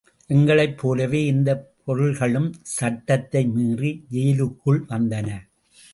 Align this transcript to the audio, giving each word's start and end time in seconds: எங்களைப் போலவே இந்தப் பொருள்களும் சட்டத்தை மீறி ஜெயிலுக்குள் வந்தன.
எங்களைப் 0.29 0.77
போலவே 0.77 1.25
இந்தப் 1.25 1.73
பொருள்களும் 1.83 2.53
சட்டத்தை 2.61 3.45
மீறி 3.47 4.05
ஜெயிலுக்குள் 4.11 4.81
வந்தன. 4.89 5.29